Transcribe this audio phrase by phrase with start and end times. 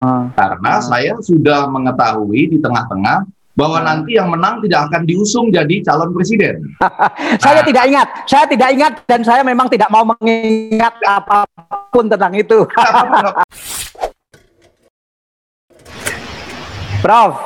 [0.00, 6.16] Karena saya sudah mengetahui di tengah-tengah bahwa nanti yang menang tidak akan diusung jadi calon
[6.16, 6.64] presiden.
[7.44, 7.66] saya nah.
[7.68, 11.44] tidak ingat, saya tidak ingat dan saya memang tidak mau mengingat apa
[11.92, 12.64] pun tentang itu.
[17.04, 17.36] Prof.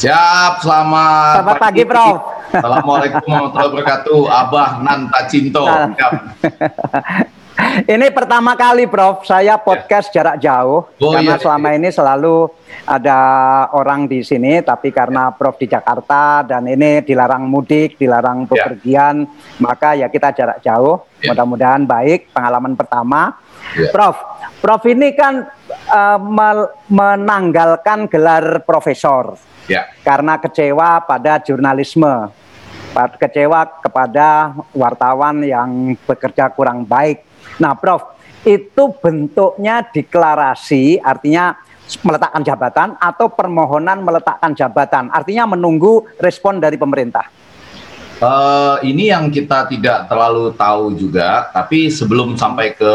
[0.00, 2.16] Siap, selamat, selamat pagi, pagi Prof.
[2.56, 4.20] Assalamualaikum warahmatullahi wabarakatuh.
[4.32, 5.68] Abah Nanta Cinto.
[7.72, 9.24] Ini pertama kali, Prof.
[9.24, 10.20] Saya podcast ya.
[10.20, 11.76] jarak jauh oh, karena iya, selama iya.
[11.80, 12.36] ini selalu
[12.84, 13.18] ada
[13.72, 18.48] orang di sini, tapi karena Prof di Jakarta dan ini dilarang mudik, dilarang ya.
[18.52, 19.56] bepergian, ya.
[19.56, 21.00] maka ya kita jarak jauh.
[21.24, 21.32] Ya.
[21.32, 23.40] Mudah-mudahan baik pengalaman pertama.
[23.72, 23.88] Ya.
[23.88, 24.20] Prof,
[24.60, 25.48] Prof ini kan
[25.88, 26.20] uh,
[26.92, 29.88] menanggalkan gelar profesor ya.
[30.04, 32.28] karena kecewa pada jurnalisme,
[33.16, 41.56] kecewa kepada wartawan yang bekerja kurang baik Nah, Prof, itu bentuknya deklarasi, artinya
[42.00, 47.28] meletakkan jabatan atau permohonan meletakkan jabatan, artinya menunggu respon dari pemerintah.
[48.22, 52.92] Uh, ini yang kita tidak terlalu tahu juga, tapi sebelum sampai ke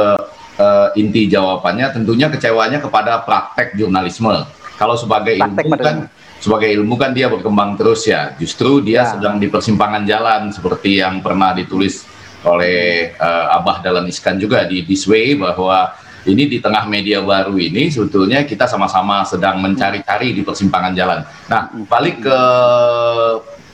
[0.56, 4.48] uh, inti jawabannya, tentunya kecewanya kepada praktek jurnalisme.
[4.80, 5.98] Kalau sebagai praktek ilmu kan,
[6.40, 8.40] sebagai ilmu kan dia berkembang terus ya.
[8.40, 9.20] Justru dia ya.
[9.20, 12.08] sedang di persimpangan jalan seperti yang pernah ditulis
[12.48, 15.92] oleh uh, Abah dalam Iskan juga di This Way bahwa
[16.28, 21.20] ini di tengah media baru ini sebetulnya kita sama-sama sedang mencari-cari di persimpangan jalan.
[21.48, 22.40] Nah, balik ke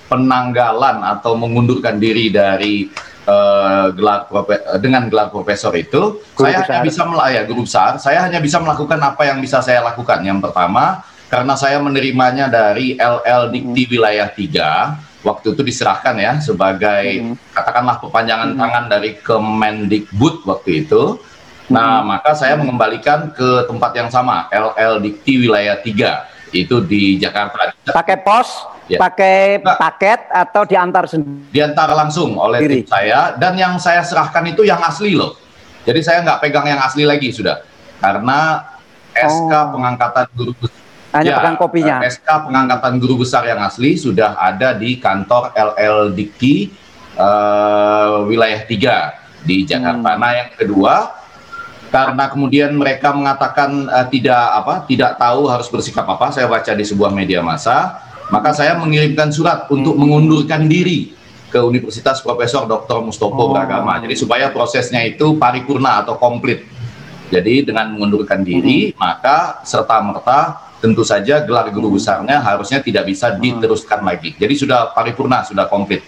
[0.05, 2.85] penanggalan atau mengundurkan diri dari
[3.25, 4.29] uh, gelar
[4.77, 6.69] dengan gelar profesor itu, guru saya besar.
[6.69, 7.91] hanya bisa melayani ya, guru besar.
[7.97, 10.21] Saya hanya bisa melakukan apa yang bisa saya lakukan.
[10.21, 11.01] Yang pertama,
[11.33, 13.83] karena saya menerimanya dari LL Dikti.
[13.89, 17.55] Wilayah 3 waktu itu diserahkan ya sebagai mm-hmm.
[17.55, 18.61] katakanlah perpanjangan mm-hmm.
[18.61, 21.17] tangan dari Kemendikbud waktu itu.
[21.71, 22.11] Nah, mm-hmm.
[22.11, 27.73] maka saya mengembalikan ke tempat yang sama, LL Dikti wilayah 3 itu di Jakarta.
[27.89, 28.99] Pakai pos, ya.
[29.01, 31.49] pakai nah, paket atau diantar sendiri?
[31.49, 32.83] Diantar langsung oleh Diri.
[32.83, 35.33] tim saya dan yang saya serahkan itu yang asli loh.
[35.83, 37.59] Jadi saya nggak pegang yang asli lagi sudah
[37.99, 38.63] karena
[39.15, 39.65] SK oh.
[39.75, 40.53] pengangkatan guru
[41.13, 41.95] hanya ya, pegang kopinya.
[42.01, 46.73] Eh, SK pengangkatan guru besar yang asli sudah ada di kantor LL Diki
[47.21, 50.17] uh, wilayah 3 di Jakarta.
[50.17, 50.19] Hmm.
[50.19, 50.95] Nah, yang kedua
[51.93, 56.81] karena kemudian mereka mengatakan uh, tidak apa, tidak tahu harus bersikap apa, saya baca di
[56.81, 58.01] sebuah media massa,
[58.33, 59.75] maka saya mengirimkan surat hmm.
[59.77, 61.13] untuk mengundurkan diri
[61.53, 63.05] ke Universitas Profesor Dr.
[63.05, 63.49] Mustopo oh.
[63.53, 64.01] Beragama.
[64.01, 66.65] Jadi supaya prosesnya itu paripurna atau komplit.
[67.29, 68.97] Jadi dengan mengundurkan diri, hmm.
[68.97, 73.39] maka serta merta tentu saja gelar guru besarnya harusnya tidak bisa hmm.
[73.39, 74.35] diteruskan lagi.
[74.35, 76.03] Jadi sudah paripurna, sudah komplit.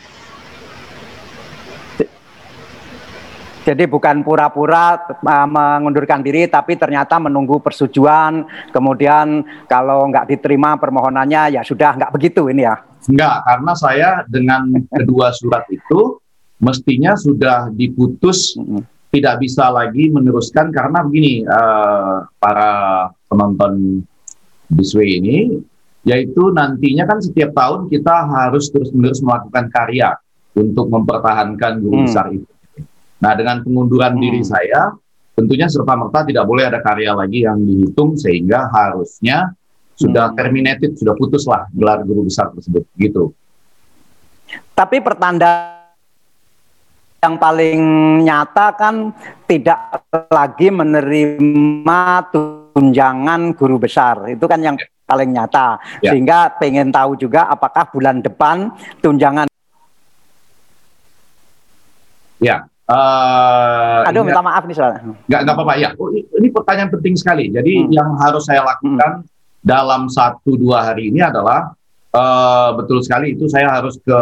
[3.66, 8.46] Jadi bukan pura-pura uh, mengundurkan diri, tapi ternyata menunggu persetujuan.
[8.70, 12.78] Kemudian kalau nggak diterima permohonannya, ya sudah nggak begitu ini ya?
[13.10, 16.22] Enggak, karena saya dengan kedua surat itu
[16.62, 18.86] mestinya sudah diputus hmm.
[19.10, 22.70] tidak bisa lagi meneruskan karena begini uh, para
[23.26, 24.06] penonton
[24.76, 25.38] Bisway ini,
[26.06, 30.14] yaitu nantinya kan setiap tahun kita harus terus-menerus melakukan karya
[30.54, 32.06] untuk mempertahankan guru hmm.
[32.06, 32.52] besar itu.
[33.20, 34.22] Nah, dengan pengunduran hmm.
[34.22, 34.94] diri saya,
[35.34, 39.52] tentunya serta-merta tidak boleh ada karya lagi yang dihitung sehingga harusnya
[39.98, 40.38] sudah hmm.
[40.38, 43.34] terminated, sudah putuslah gelar guru besar tersebut, gitu.
[44.76, 45.75] Tapi pertanda
[47.26, 47.82] yang paling
[48.22, 49.10] nyata kan
[49.50, 54.30] tidak lagi menerima tunjangan guru besar.
[54.30, 54.78] Itu kan yang
[55.10, 55.82] paling nyata.
[56.06, 56.14] Ya.
[56.14, 58.70] Sehingga pengen tahu juga apakah bulan depan
[59.02, 59.50] tunjangan
[62.36, 62.68] Ya.
[62.86, 65.02] Uh, Aduh, minta maaf nih soalnya.
[65.26, 65.90] Enggak, enggak apa-apa ya.
[65.98, 67.50] Oh, ini pertanyaan penting sekali.
[67.50, 67.90] Jadi hmm.
[67.90, 69.66] yang harus saya lakukan hmm.
[69.66, 71.74] dalam satu dua hari ini adalah
[72.14, 74.20] uh, betul sekali itu saya harus ke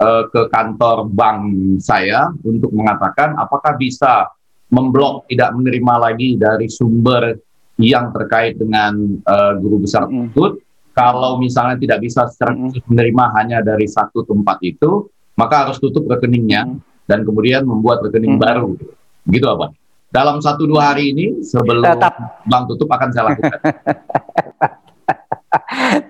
[0.00, 1.40] uh, ke kantor bank
[1.80, 4.28] saya untuk mengatakan apakah bisa
[4.70, 7.38] memblok tidak menerima lagi dari sumber
[7.76, 10.58] yang terkait dengan uh, guru besar tersebut.
[10.58, 10.64] Mm.
[10.96, 16.08] Kalau misalnya tidak bisa secara khusus menerima hanya dari satu tempat itu, maka harus tutup
[16.08, 17.04] rekeningnya mm.
[17.04, 18.42] dan kemudian membuat rekening mm.
[18.42, 18.72] baru.
[19.28, 19.76] Gitu apa?
[20.08, 22.40] Dalam satu dua hari ini sebelum Tetap.
[22.48, 23.60] bank tutup akan saya lakukan.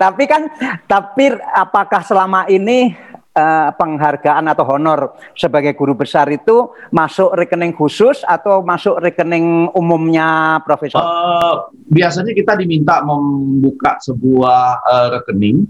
[0.02, 0.46] tapi kan,
[0.86, 2.94] tapi apakah selama ini
[3.36, 10.58] uh, penghargaan atau honor sebagai guru besar itu masuk rekening khusus atau masuk rekening umumnya
[10.64, 11.04] profesor?
[11.04, 15.68] Uh, biasanya kita diminta membuka sebuah uh, rekening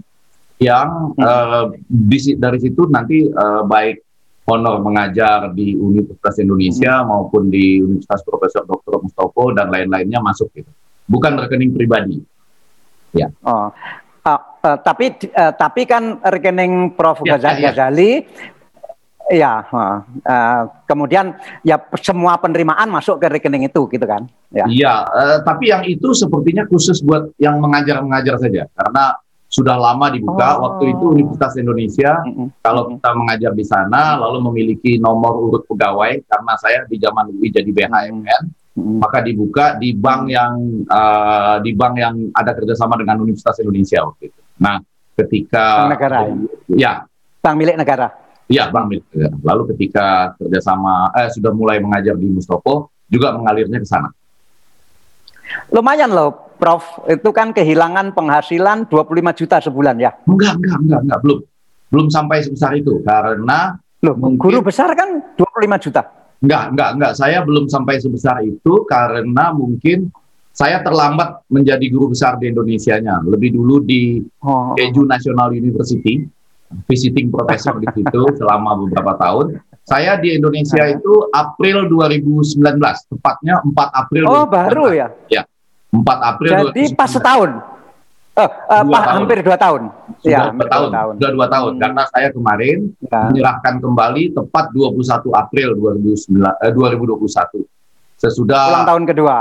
[0.57, 4.07] yang uh, di, dari situ nanti uh, baik
[4.47, 7.07] honor mengajar di Universitas Indonesia hmm.
[7.11, 9.03] maupun di Universitas Profesor Dr.
[9.03, 10.71] Mustopo dan lain-lainnya masuk gitu.
[11.07, 12.17] Bukan rekening pribadi.
[13.11, 13.27] Ya.
[13.43, 13.71] Oh.
[14.67, 17.87] Uh, uh, tapi uh, tapi kan rekening Prof ya, Ghazali, ya, ya.
[19.31, 24.27] ya uh, uh, kemudian ya semua penerimaan masuk ke rekening itu gitu kan?
[24.51, 24.67] Ya.
[24.67, 29.15] Iya, uh, tapi yang itu sepertinya khusus buat yang mengajar-mengajar saja karena
[29.47, 30.59] sudah lama dibuka.
[30.59, 30.67] Oh.
[30.67, 32.47] Waktu itu Universitas Indonesia, mm -hmm.
[32.59, 37.47] kalau kita mengajar di sana, lalu memiliki nomor urut pegawai, karena saya di zaman UI
[37.47, 38.97] jadi BHMN, mm -hmm.
[38.99, 44.27] maka dibuka di bank yang uh, di bank yang ada kerjasama dengan Universitas Indonesia waktu
[44.27, 44.41] itu.
[44.57, 44.81] Nah,
[45.17, 46.17] ketika bank negara,
[46.69, 46.93] ya,
[47.41, 48.07] bank milik negara.
[48.49, 49.35] Iya, bank milik negara.
[49.41, 50.07] Lalu ketika
[50.37, 54.09] kerjasama, eh, sudah mulai mengajar di Mustopo, juga mengalirnya ke sana.
[55.71, 60.11] Lumayan loh, Prof, itu kan kehilangan penghasilan 25 juta sebulan ya?
[60.27, 61.39] Enggak, enggak, enggak, enggak, belum.
[61.87, 66.01] Belum sampai sebesar itu karena Loh, mungkin, guru besar kan 25 juta.
[66.43, 67.13] Enggak, enggak, enggak.
[67.17, 70.13] Saya belum sampai sebesar itu karena mungkin
[70.57, 73.21] saya terlambat menjadi guru besar di Indonesia-nya.
[73.21, 74.73] Lebih dulu di oh.
[74.73, 76.25] Keju National University,
[76.89, 79.61] visiting professor di situ selama beberapa tahun.
[79.85, 82.57] Saya di Indonesia itu April 2019,
[83.13, 84.23] tepatnya 4 April.
[84.25, 84.57] Oh, 2019.
[84.57, 85.07] baru ya?
[85.29, 85.43] Ya,
[85.93, 86.51] 4 April.
[86.73, 86.97] Jadi 2019.
[86.97, 87.51] pas setahun.
[88.37, 89.17] Oh, uh, dua tahun.
[89.17, 89.81] hampir dua tahun.
[90.21, 90.89] Sudah ya, dua tahun.
[90.93, 91.13] tahun.
[91.17, 91.71] Sudah dua tahun.
[91.73, 91.81] Hmm.
[91.81, 93.19] Karena saya kemarin ya.
[93.33, 97.65] menyerahkan kembali tepat 21 April 2009, eh, 2021.
[98.21, 99.37] Sesudah ulang tahun kedua.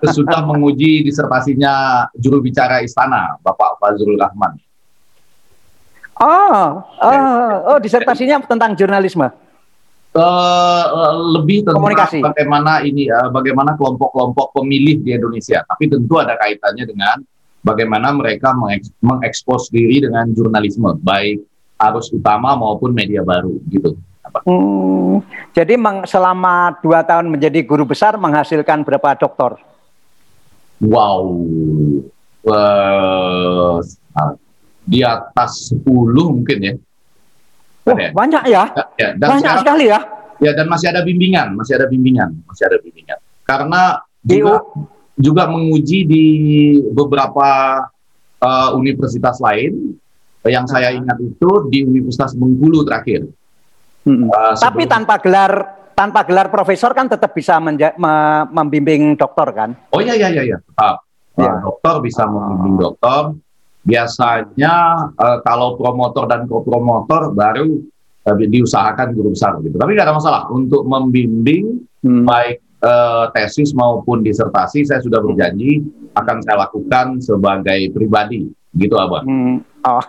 [0.00, 4.56] Sesudah menguji disertasinya juru bicara istana, Bapak Fazrul Rahman.
[6.18, 9.28] Oh, oh, oh disertasinya tentang jurnalisme
[10.18, 12.18] uh, lebih tentang Komunikasi.
[12.22, 15.62] bagaimana ini uh, bagaimana kelompok-kelompok pemilih di Indonesia.
[15.66, 17.16] Tapi tentu ada kaitannya dengan
[17.62, 18.54] bagaimana mereka
[19.02, 21.42] mengekspos diri dengan jurnalisme, baik
[21.78, 23.94] arus utama maupun media baru, gitu.
[24.44, 25.24] Hmm,
[25.56, 29.58] jadi selama dua tahun menjadi guru besar menghasilkan berapa doktor?
[30.78, 31.24] Wow,
[32.46, 33.82] uh,
[34.88, 35.84] di atas 10
[36.14, 36.74] mungkin ya.
[37.88, 38.10] Oh, ya.
[38.14, 38.64] banyak ya?
[38.72, 39.08] ya, ya.
[39.16, 40.00] Dan banyak sekarang, sekali ya.
[40.38, 43.18] Ya dan masih ada bimbingan, masih ada bimbingan, masih ada bimbingan.
[43.42, 43.82] Karena
[44.22, 44.62] juga
[45.18, 46.26] juga menguji di
[46.94, 47.82] beberapa
[48.38, 49.98] uh, universitas lain
[50.46, 53.26] yang saya ingat itu di Universitas Bengkulu terakhir.
[54.08, 54.32] Hmm.
[54.32, 55.52] Uh, Tapi tanpa gelar
[55.92, 59.70] tanpa gelar profesor kan tetap bisa menja- me- membimbing dokter kan?
[59.92, 61.04] Oh iya iya iya, tetap.
[61.36, 63.36] Ya, dokter bisa membimbing dokter
[63.84, 64.74] biasanya
[65.12, 67.78] uh, kalau promotor dan kopromotor baru
[68.24, 69.76] uh, diusahakan guru besar gitu.
[69.76, 72.24] Tapi nggak ada masalah untuk membimbing hmm.
[72.24, 75.84] baik uh, tesis maupun disertasi saya sudah berjanji
[76.16, 79.24] akan saya lakukan sebagai pribadi gitu abang.
[79.24, 79.56] Hmm.
[79.86, 80.04] Oh.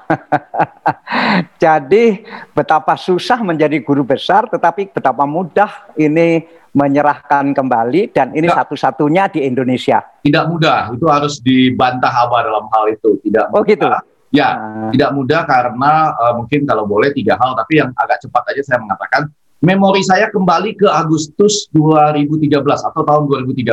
[1.63, 6.43] Jadi betapa susah menjadi guru besar, tetapi betapa mudah ini
[6.75, 10.03] menyerahkan kembali dan ini satu-satunya di Indonesia.
[10.21, 13.17] Tidak mudah, itu harus dibantah Abah dalam hal itu.
[13.25, 13.89] Tidak oh gitu.
[14.29, 14.93] Ya, uh.
[14.93, 18.79] tidak mudah karena uh, mungkin kalau boleh tiga hal, tapi yang agak cepat aja saya
[18.85, 19.25] mengatakan
[19.59, 23.65] memori saya kembali ke Agustus 2013 atau tahun 2013.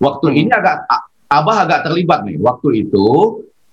[0.00, 0.38] Waktu hmm.
[0.38, 0.86] ini agak
[1.30, 2.42] Abah agak terlibat nih.
[2.42, 3.06] Waktu itu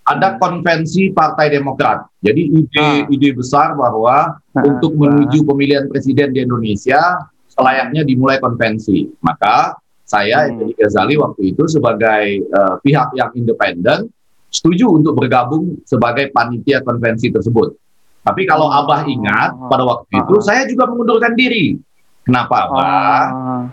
[0.07, 0.39] ada hmm.
[0.39, 2.07] konvensi Partai Demokrat.
[2.23, 3.03] Jadi ide uh.
[3.11, 4.63] ide besar bahwa uh.
[4.63, 9.11] untuk menuju pemilihan presiden di Indonesia selayaknya dimulai konvensi.
[9.19, 9.75] Maka
[10.07, 10.49] saya hmm.
[10.55, 14.07] Effendi Ghazali waktu itu sebagai uh, pihak yang independen
[14.47, 17.75] setuju untuk bergabung sebagai panitia konvensi tersebut.
[18.23, 18.71] Tapi kalau.
[18.71, 21.75] Abah ingat pada waktu itu saya juga mengundurkan diri.
[22.23, 23.23] Kenapa Abah?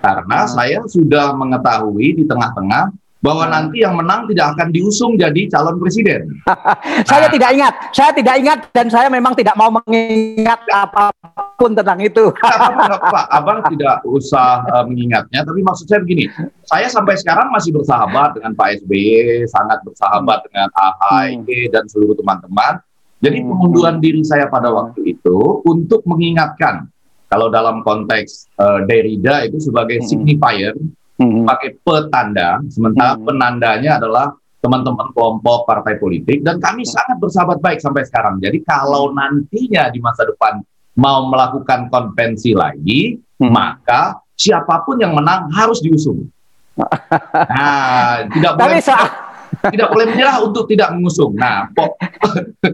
[0.03, 2.91] Karena saya sudah mengetahui di tengah-tengah
[3.25, 6.29] bahwa nanti yang menang tidak akan diusung jadi calon presiden.
[7.09, 11.09] saya nah, tidak ingat, saya tidak ingat dan saya memang tidak mau mengingat apa
[11.57, 12.29] pun tentang itu.
[12.37, 16.29] Pak, abang tidak usah uh, mengingatnya, tapi maksud saya begini,
[16.69, 20.47] saya sampai sekarang masih bersahabat dengan Pak SBY, sangat bersahabat hmm.
[20.53, 21.73] dengan AHY hmm.
[21.73, 22.77] dan seluruh teman-teman.
[23.25, 23.49] Jadi hmm.
[23.49, 26.93] pengunduran diri saya pada waktu itu untuk mengingatkan
[27.33, 30.09] kalau dalam konteks uh, Derrida itu sebagai hmm.
[30.13, 31.04] signifier hmm.
[31.21, 33.23] Pakai petanda, sementara hmm.
[33.23, 36.91] penandanya adalah teman-teman kelompok partai politik dan kami hmm.
[36.91, 38.41] sangat bersahabat baik sampai sekarang.
[38.41, 39.15] Jadi kalau hmm.
[39.15, 40.59] nantinya di masa depan
[40.99, 43.51] mau melakukan konvensi lagi, hmm.
[43.51, 46.27] maka siapa pun yang menang harus diusung.
[47.55, 48.83] Nah, tidak boleh
[49.71, 51.33] tidak boleh menyerah untuk tidak mengusung.
[51.39, 51.95] Nah, pok.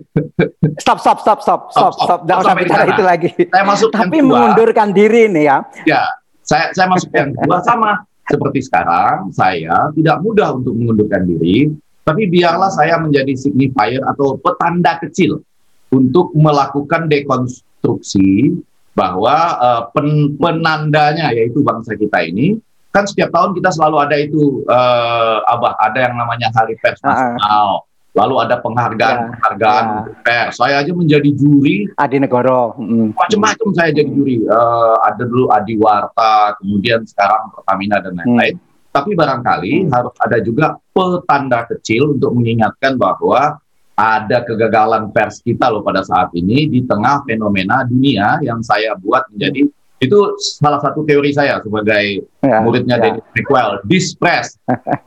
[0.83, 2.21] stop, stop, stop, stop, stop, stop.
[2.25, 3.29] Jangan sampai bicara itu lagi.
[3.37, 5.59] Saya masuk Tapi mengundurkan diri nih ya.
[5.85, 6.03] Ya,
[6.41, 11.75] saya saya masuk yang kedua sama seperti sekarang, saya tidak mudah untuk mengundurkan diri,
[12.07, 15.43] tapi biarlah saya menjadi signifier atau petanda kecil
[15.91, 18.55] untuk melakukan dekonstruksi
[18.95, 22.59] bahwa uh, pen, penandanya yaitu bangsa kita ini
[22.91, 27.87] kan setiap tahun kita selalu ada itu uh, abah ada yang namanya hari pers nasional
[28.21, 30.01] lalu ada penghargaan penghargaan ya.
[30.21, 30.61] pers.
[30.61, 31.89] Saya aja menjadi juri.
[31.97, 32.77] Adi Negoro.
[32.77, 33.17] Mm.
[33.17, 34.45] Macam-macam saya jadi juri.
[34.45, 38.61] Uh, ada dulu Adi Warta, kemudian sekarang Pertamina dan lain-lain.
[38.61, 38.93] Mm.
[38.93, 39.91] Tapi barangkali mm.
[39.91, 43.57] harus ada juga petanda kecil untuk mengingatkan bahwa
[44.01, 49.29] ada kegagalan pers kita loh pada saat ini di tengah fenomena dunia yang saya buat
[49.29, 49.69] menjadi
[50.01, 53.03] itu salah satu teori saya sebagai ya, muridnya ya.
[53.13, 54.57] Dennis McWell, dispress.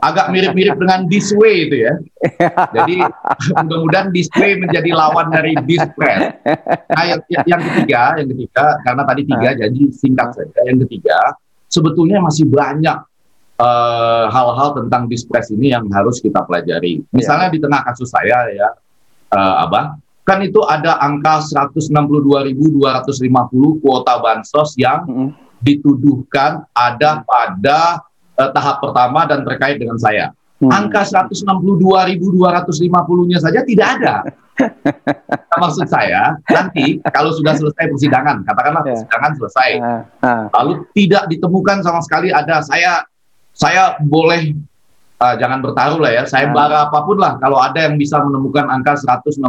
[0.06, 1.94] Agak mirip-mirip dengan this way itu ya.
[2.78, 3.02] Jadi
[3.58, 6.38] mudah-mudahan this way menjadi lawan dari dispress.
[6.94, 9.66] Nah, yang, yang ketiga, yang ketiga karena tadi tiga ya.
[9.66, 10.60] jadi singkat saja.
[10.62, 11.18] Yang ketiga,
[11.74, 12.98] sebetulnya masih banyak
[13.58, 17.02] eh, hal-hal uh, tentang dispress ini yang harus kita pelajari.
[17.10, 17.54] Misalnya ya.
[17.58, 18.70] di tengah kasus saya ya,
[19.34, 25.30] uh, Abang, kan itu ada angka 162.250 kuota bansos yang mm -hmm.
[25.60, 28.08] dituduhkan ada pada
[28.39, 30.34] uh, tahap pertama dan terkait dengan saya.
[30.63, 30.72] Hmm.
[30.72, 34.24] Angka 162.250-nya saja tidak ada.
[35.27, 38.94] nah, maksud saya nanti kalau sudah selesai persidangan, katakanlah yeah.
[38.96, 40.46] persidangan selesai, uh, uh.
[40.62, 43.03] lalu tidak ditemukan sama sekali ada saya
[43.53, 44.56] saya boleh
[45.24, 46.24] uh, jangan bertaruh lah ya.
[46.27, 49.39] Saya bara apa pun lah kalau ada yang bisa menemukan angka 162.250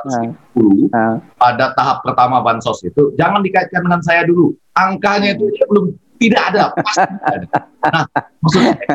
[0.00, 1.20] uh.
[1.36, 4.56] pada tahap pertama bansos itu, jangan dikaitkan dengan saya dulu.
[4.72, 7.48] Angkanya itu ya belum tidak ada, pasti ada.
[7.80, 8.04] Nah,
[8.44, 8.86] maksud saya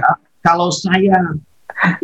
[0.46, 1.18] kalau saya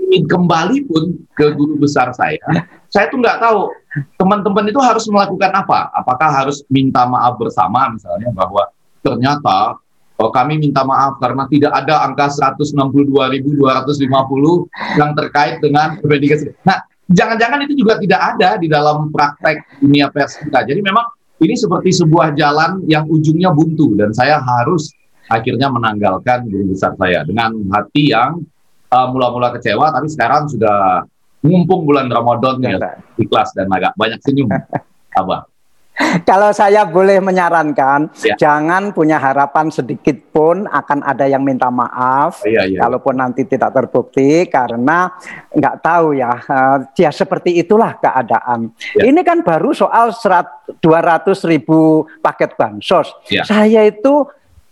[0.01, 2.41] ingin kembali pun ke guru besar saya,
[2.89, 3.69] saya tuh nggak tahu
[4.17, 5.93] teman-teman itu harus melakukan apa.
[5.93, 8.65] Apakah harus minta maaf bersama misalnya bahwa
[9.05, 9.77] ternyata
[10.21, 13.57] Oh, kami minta maaf karena tidak ada angka 162.250
[15.01, 16.53] yang terkait dengan investigasi.
[16.61, 16.77] Nah,
[17.09, 20.61] jangan-jangan itu juga tidak ada di dalam praktek dunia pers kita.
[20.69, 21.09] Jadi memang
[21.41, 24.93] ini seperti sebuah jalan yang ujungnya buntu dan saya harus
[25.25, 28.45] akhirnya menanggalkan guru besar saya dengan hati yang
[28.93, 31.01] uh, mula-mula kecewa tapi sekarang sudah
[31.41, 32.77] mumpung bulan Ramadan ya
[33.17, 34.53] ikhlas dan agak banyak senyum.
[35.19, 35.50] Abah.
[36.29, 38.35] Kalau saya boleh menyarankan, ya.
[38.37, 42.43] jangan punya harapan sedikit pun akan ada yang minta maaf.
[42.47, 42.85] Ya, ya.
[42.85, 45.11] Kalaupun nanti tidak terbukti, karena
[45.51, 48.71] nggak tahu ya, uh, ya seperti itulah keadaan.
[48.97, 49.09] Ya.
[49.09, 50.81] Ini kan baru soal 200
[51.47, 53.11] ribu paket bansos.
[53.29, 53.43] Ya.
[53.45, 54.27] Saya itu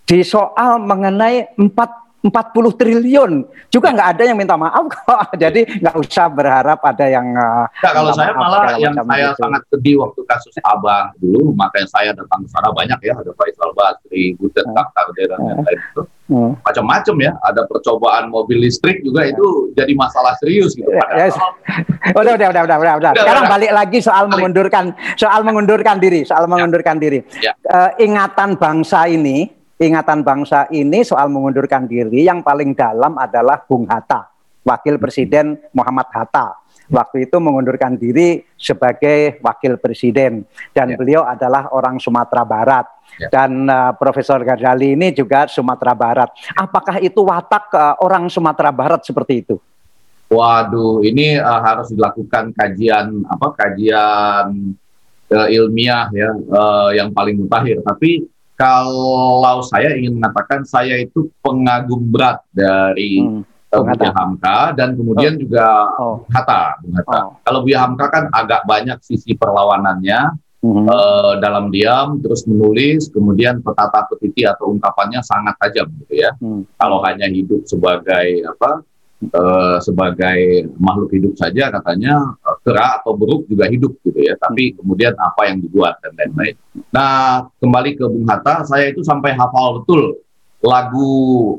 [0.09, 3.31] di soal mengenai 4 40 triliun
[3.71, 5.39] juga nggak ada yang minta maaf kok.
[5.39, 9.39] Jadi nggak usah berharap ada yang nah, kalau saya malah yang saya itu.
[9.39, 13.71] sangat sedih waktu kasus Abang dulu makanya saya datang ke sana banyak ya ada Faisal
[13.71, 14.75] Basri, Butet hmm.
[14.75, 16.03] Taktarde dan yang lain itu.
[16.29, 16.53] Hmm.
[16.61, 19.33] Macam-macam ya, ada percobaan mobil listrik juga hmm.
[19.33, 20.85] itu jadi masalah serius gitu.
[21.17, 21.33] Yes.
[22.19, 23.11] udah, udah, udah, udah, udah, udah.
[23.17, 23.53] Sekarang udah.
[23.57, 24.33] balik lagi soal balik.
[24.37, 24.83] mengundurkan
[25.17, 26.49] soal mengundurkan diri, soal ya.
[26.53, 27.25] mengundurkan diri.
[27.41, 27.57] Ya.
[27.65, 33.87] Uh, ingatan bangsa ini ingatan bangsa ini soal mengundurkan diri yang paling dalam adalah Bung
[33.87, 34.27] Hatta,
[34.67, 36.59] Wakil Presiden Muhammad Hatta.
[36.89, 40.41] Waktu itu mengundurkan diri sebagai wakil presiden
[40.73, 40.97] dan ya.
[40.97, 42.89] beliau adalah orang Sumatera Barat
[43.21, 43.29] ya.
[43.29, 46.33] dan uh, Profesor Ghazali ini juga Sumatera Barat.
[46.57, 49.61] Apakah itu watak uh, orang Sumatera Barat seperti itu?
[50.33, 54.73] Waduh, ini uh, harus dilakukan kajian apa kajian
[55.29, 57.85] uh, ilmiah ya uh, yang paling mutakhir.
[57.85, 58.25] Tapi
[58.59, 63.47] kalau saya ingin mengatakan saya itu pengagum berat dari hmm.
[63.69, 65.39] Uh, Buya Hamka dan kemudian oh.
[65.45, 65.67] juga
[66.01, 66.17] oh.
[66.33, 67.19] Hatta, Bung Hatta.
[67.21, 67.37] Oh.
[67.45, 70.33] Kalau Buya Hamka kan agak banyak sisi perlawanannya
[70.65, 70.89] hmm.
[70.89, 76.33] uh, dalam diam, terus menulis, kemudian petata petiti atau ungkapannya sangat tajam gitu ya.
[76.41, 76.65] Hmm.
[76.81, 78.81] Kalau hanya hidup sebagai apa
[79.33, 84.35] uh, sebagai makhluk hidup saja katanya uh, kera atau buruk juga hidup gitu ya.
[84.39, 84.75] Tapi hmm.
[84.83, 86.55] kemudian apa yang dibuat dan lain-lain.
[86.95, 90.19] Nah kembali ke Bung Hatta saya itu sampai hafal betul
[90.59, 91.11] lagu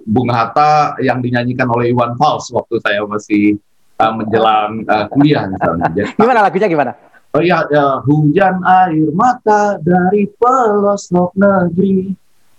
[0.05, 3.57] Bung Hatta yang dinyanyikan oleh Iwan Fals waktu saya masih
[4.00, 5.88] uh, menjelang uh, kuliah misalnya.
[5.93, 6.93] Jadi, gimana lagunya gimana?
[7.31, 12.11] Oh iya, ya, hujan air mata dari pelosok negeri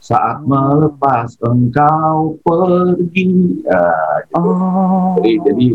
[0.01, 3.61] saat melepas engkau pergi.
[3.61, 3.85] Ya,
[4.25, 4.41] gitu.
[4.41, 5.13] oh.
[5.21, 5.67] Jadi, jadi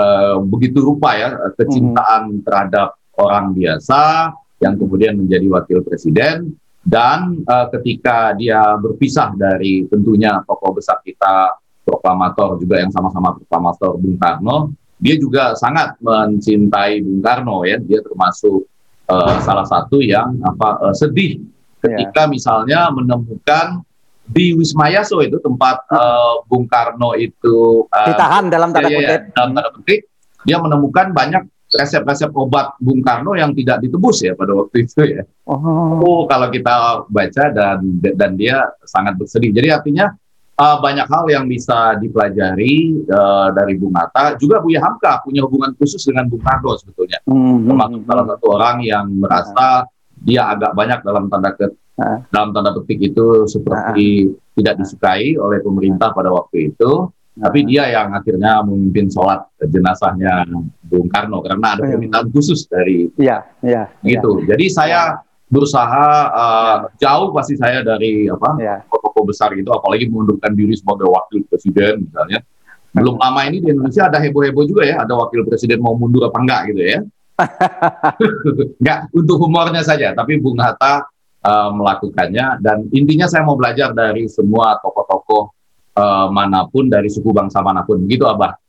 [0.00, 2.42] uh, begitu rupa ya kecintaan hmm.
[2.48, 4.32] terhadap orang biasa
[4.64, 11.56] yang kemudian menjadi wakil presiden dan uh, ketika dia berpisah dari tentunya tokoh besar kita
[11.84, 18.00] proklamator juga yang sama-sama proklamator Bung Karno, dia juga sangat mencintai Bung Karno ya, dia
[18.00, 18.68] termasuk
[19.08, 21.40] uh, salah satu yang apa uh, sedih
[21.84, 22.32] ketika yeah.
[22.32, 23.84] misalnya menemukan
[24.24, 29.20] di Wisma Yaso itu tempat uh, Bung Karno itu uh, ditahan dalam tanda ya, kutip.
[29.20, 30.00] Ya, dalam tanda kutip,
[30.48, 31.42] dia menemukan banyak
[31.74, 35.22] resep-resep obat Bung Karno yang tidak ditebus ya pada waktu itu ya.
[35.44, 36.00] Oh.
[36.00, 39.52] oh, kalau kita baca dan dan dia sangat bersedih.
[39.52, 40.08] Jadi artinya
[40.56, 44.38] uh, banyak hal yang bisa dipelajari uh, dari Bung Hatta.
[44.40, 47.20] Juga Buya Hamka punya hubungan khusus dengan Bung Karno sebetulnya.
[47.28, 47.68] Mm-hmm.
[47.68, 49.84] Termasuk salah satu orang yang merasa
[50.24, 51.68] dia agak banyak dalam tanda ke
[52.00, 52.18] uh.
[52.32, 54.56] dalam tanda petik itu seperti uh.
[54.56, 57.12] tidak disukai oleh pemerintah pada waktu itu.
[57.34, 60.46] Tapi dia yang akhirnya memimpin sholat jenazahnya
[60.86, 61.98] Bung Karno karena ada iya.
[61.98, 64.38] permintaan khusus dari ya, ya, gitu.
[64.46, 64.54] Ya.
[64.54, 65.26] Jadi saya ya.
[65.50, 71.10] berusaha uh, jauh pasti saya dari apa ya tokoh besar gitu, apalagi mengundurkan diri sebagai
[71.10, 72.38] wakil presiden misalnya.
[72.94, 76.38] Belum lama ini di Indonesia ada heboh-heboh juga ya, ada wakil presiden mau mundur apa
[76.38, 77.02] enggak gitu ya.
[78.80, 81.04] enggak, untuk humornya saja, tapi Bung Hatta
[81.44, 82.62] uh, melakukannya.
[82.62, 85.42] Dan intinya saya mau belajar dari semua tokoh-tokoh
[85.98, 88.63] uh, mana pun dari suku bangsa mana pun, gitu Abah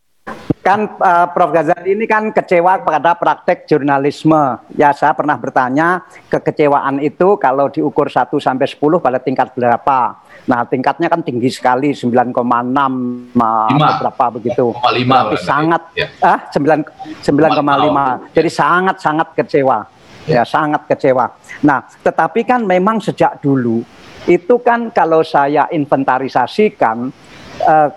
[0.65, 4.57] kan uh, Prof Ghazali ini kan kecewa pada praktek jurnalisme.
[4.73, 10.25] Ya saya pernah bertanya kekecewaan itu kalau diukur 1 sampai 10 pada tingkat berapa?
[10.49, 14.73] Nah, tingkatnya kan tinggi sekali 9,6 uh, berapa begitu.
[14.73, 16.09] 5 Berarti sangat ya.
[16.25, 18.33] ah 9 9,5.
[18.33, 19.79] Jadi sangat-sangat kecewa.
[20.25, 20.41] Ya.
[20.41, 21.29] ya, sangat kecewa.
[21.61, 23.85] Nah, tetapi kan memang sejak dulu
[24.25, 27.13] itu kan kalau saya inventarisasikan
[27.61, 27.89] uh,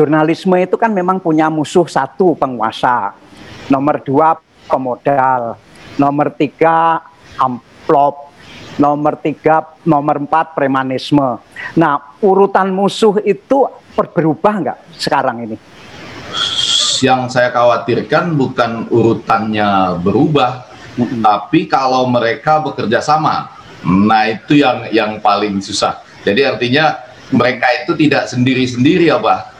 [0.00, 3.12] jurnalisme itu kan memang punya musuh satu penguasa,
[3.68, 5.60] nomor dua pemodal,
[6.00, 7.04] nomor tiga
[7.36, 8.32] amplop,
[8.80, 11.36] nomor tiga, nomor empat premanisme.
[11.76, 15.56] Nah, urutan musuh itu berubah nggak sekarang ini?
[17.04, 20.64] Yang saya khawatirkan bukan urutannya berubah,
[20.96, 21.20] mm-hmm.
[21.20, 23.52] tapi kalau mereka bekerja sama,
[23.84, 26.00] nah itu yang yang paling susah.
[26.24, 26.96] Jadi artinya
[27.32, 29.59] mereka itu tidak sendiri-sendiri ya, Pak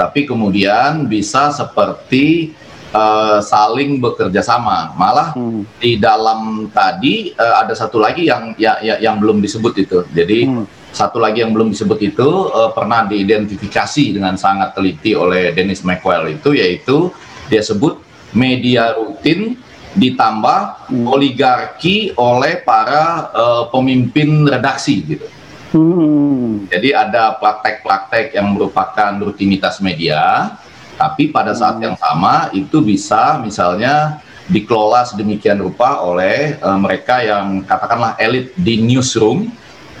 [0.00, 2.56] tapi kemudian bisa seperti
[2.96, 4.96] uh, saling bekerja sama.
[4.96, 5.76] Malah hmm.
[5.76, 9.98] di dalam tadi uh, ada satu lagi yang ya, ya, yang belum disebut itu.
[10.16, 10.64] Jadi hmm.
[10.96, 16.40] satu lagi yang belum disebut itu uh, pernah diidentifikasi dengan sangat teliti oleh Dennis McWell
[16.40, 17.12] itu yaitu
[17.52, 18.00] dia sebut
[18.32, 21.04] media rutin ditambah hmm.
[21.12, 25.26] oligarki oleh para uh, pemimpin redaksi gitu.
[25.70, 26.66] Hmm.
[26.66, 30.50] Jadi ada praktek-praktek yang merupakan rutinitas media,
[30.98, 31.84] tapi pada saat hmm.
[31.86, 34.18] yang sama itu bisa misalnya
[34.50, 39.46] dikelola sedemikian rupa oleh uh, mereka yang katakanlah elit di newsroom,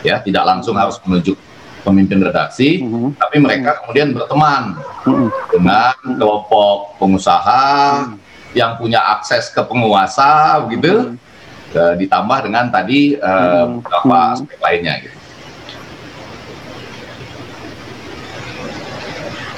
[0.02, 1.38] ya tidak langsung harus menunjuk
[1.86, 3.14] pemimpin redaksi, hmm.
[3.14, 4.74] tapi mereka kemudian berteman
[5.06, 5.28] hmm.
[5.54, 7.64] dengan kelompok pengusaha
[8.10, 8.18] hmm.
[8.58, 11.78] yang punya akses ke penguasa, begitu, hmm.
[11.78, 14.32] uh, ditambah dengan tadi uh, beberapa hmm.
[14.34, 14.94] aspek lainnya.
[15.06, 15.19] Gitu.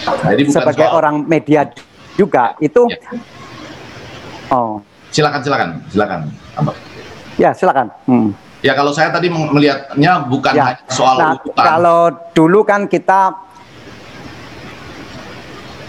[0.02, 0.98] Jadi bukan sebagai soal...
[0.98, 1.62] orang media
[2.16, 2.98] juga itu ya.
[4.52, 6.20] oh silakan silakan silakan
[7.40, 8.28] ya silakan hmm.
[8.60, 10.76] ya kalau saya tadi melihatnya bukan ya.
[10.88, 12.00] soal nah, urutan kalau
[12.36, 13.32] dulu kan kita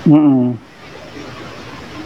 [0.08, 0.56] hmm.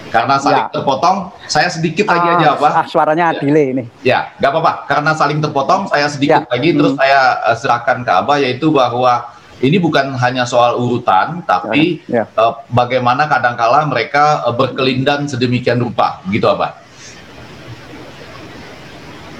[0.09, 0.73] karena saling ya.
[0.73, 3.41] terpotong saya sedikit lagi aja apa ah, suaranya ya.
[3.41, 6.49] delay ini ya nggak apa-apa karena saling terpotong saya sedikit ya.
[6.49, 7.01] lagi terus hmm.
[7.01, 12.37] saya uh, serahkan ke Abah yaitu bahwa ini bukan hanya soal urutan, tapi ya, ya.
[12.37, 16.77] Uh, bagaimana kadangkala mereka uh, berkelindan sedemikian rupa, gitu apa?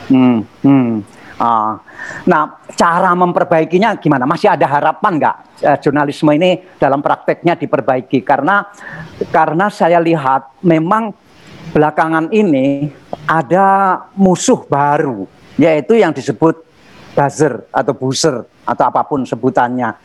[0.10, 1.06] Hmm, hmm.
[1.38, 1.78] Ah.
[2.26, 4.26] Nah, cara memperbaikinya gimana?
[4.26, 8.26] Masih ada harapan nggak uh, jurnalisme ini dalam prakteknya diperbaiki?
[8.26, 8.66] Karena
[9.30, 11.14] karena saya lihat memang
[11.78, 12.90] belakangan ini
[13.30, 15.30] ada musuh baru,
[15.62, 16.67] yaitu yang disebut
[17.18, 19.98] buzzer atau buzzer atau apa pun sebutannya.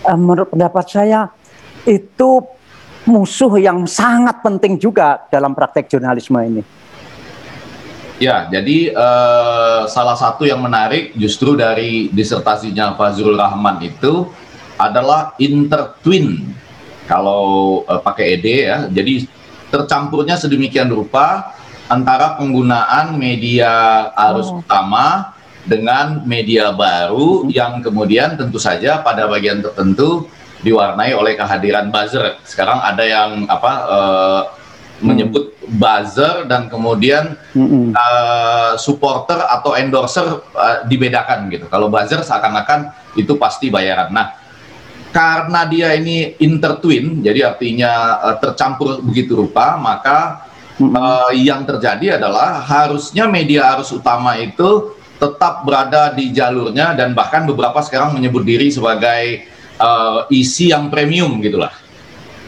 [0.00, 1.28] Uh, menurut pendapat saya
[1.84, 2.40] itu
[3.04, 6.64] musuh yang sangat penting juga dalam praktek jurnalisme ini.
[8.16, 14.30] Ya, jadi uh, salah satu yang menarik justru dari disertasinya Fazrul Rahman itu
[14.80, 16.56] adalah intertwin.
[17.04, 19.28] Kalau uh, pakai ed ya, jadi
[19.68, 21.52] tercampurnya sedemikian rupa
[21.90, 24.64] antara penggunaan media arus oh.
[24.64, 25.33] utama
[25.64, 30.28] dengan media baru yang kemudian tentu saja pada bagian tertentu
[30.64, 32.40] diwarnai oleh kehadiran buzzer.
[32.44, 34.42] Sekarang ada yang apa uh,
[35.04, 37.36] menyebut buzzer dan kemudian
[37.92, 40.24] uh, supporter atau endorser
[40.56, 41.68] uh, dibedakan gitu.
[41.68, 44.12] Kalau buzzer seakan-akan itu pasti bayaran.
[44.12, 44.36] Nah,
[45.12, 47.92] karena dia ini intertwin, jadi artinya
[48.24, 50.48] uh, tercampur begitu rupa, maka
[50.80, 57.46] uh, yang terjadi adalah harusnya media arus utama itu tetap berada di jalurnya dan bahkan
[57.46, 59.46] beberapa sekarang menyebut diri sebagai
[59.78, 61.72] uh, isi yang premium gitulah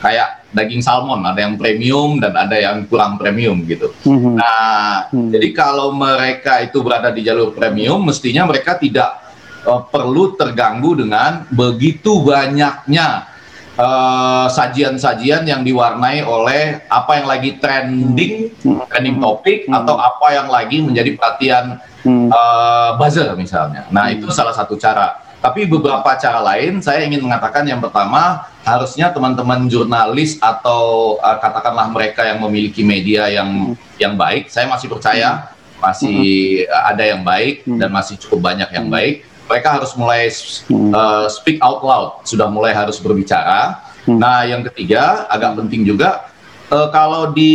[0.02, 3.92] kayak daging salmon ada yang premium dan ada yang kurang premium gitu.
[4.09, 4.35] Mm-hmm.
[4.40, 5.29] Nah, mm-hmm.
[5.37, 9.20] jadi kalau mereka itu berada di jalur premium, mestinya mereka tidak
[9.68, 13.36] uh, perlu terganggu dengan begitu banyaknya
[13.77, 18.89] sajian sajian-sajian yang diwarnai oleh apa yang lagi trending, hmm.
[18.89, 19.77] trending topik hmm.
[19.77, 21.65] atau apa yang lagi menjadi perhatian
[22.01, 22.33] hmm.
[22.33, 23.85] uh, buzzer misalnya.
[23.93, 24.17] Nah hmm.
[24.17, 25.21] itu salah satu cara.
[25.37, 31.93] Tapi beberapa cara lain saya ingin mengatakan yang pertama harusnya teman-teman jurnalis atau uh, katakanlah
[31.93, 34.01] mereka yang memiliki media yang hmm.
[34.01, 35.85] yang baik, saya masih percaya hmm.
[35.85, 36.19] masih
[36.65, 36.91] hmm.
[36.97, 37.77] ada yang baik hmm.
[37.77, 38.97] dan masih cukup banyak yang hmm.
[38.97, 43.79] baik mereka harus mulai uh, speak out loud, sudah mulai harus berbicara.
[44.07, 44.19] Hmm.
[44.19, 46.31] Nah, yang ketiga agak penting juga
[46.71, 47.55] uh, kalau di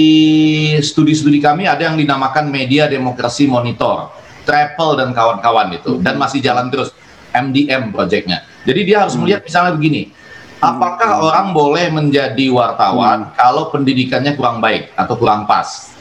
[0.80, 4.12] studi-studi kami ada yang dinamakan media demokrasi monitor,
[4.48, 6.04] Travel dan kawan-kawan itu, hmm.
[6.04, 6.96] dan masih jalan terus
[7.32, 8.44] MDM projectnya.
[8.64, 9.22] Jadi dia harus hmm.
[9.24, 10.12] melihat misalnya begini,
[10.64, 11.28] apakah hmm.
[11.28, 13.32] orang boleh menjadi wartawan hmm.
[13.36, 15.92] kalau pendidikannya kurang baik atau kurang pas?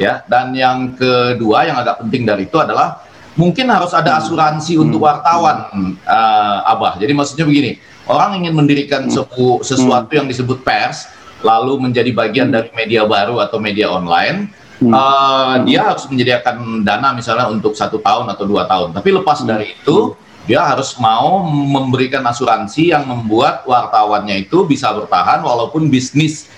[0.00, 3.04] Ya, dan yang kedua yang agak penting dari itu adalah
[3.36, 4.20] mungkin harus ada hmm.
[4.24, 4.82] asuransi hmm.
[4.88, 5.68] untuk wartawan,
[6.04, 7.00] uh, Abah.
[7.00, 9.12] Jadi maksudnya begini, orang ingin mendirikan hmm.
[9.12, 11.08] sesu sesuatu yang disebut pers,
[11.42, 14.52] lalu menjadi bagian dari media baru atau media online,
[14.84, 18.94] uh, dia harus menyediakan dana misalnya untuk satu tahun atau dua tahun.
[18.94, 25.38] Tapi lepas dari itu, dia harus mau memberikan asuransi yang membuat wartawannya itu bisa bertahan
[25.38, 26.50] walaupun bisnis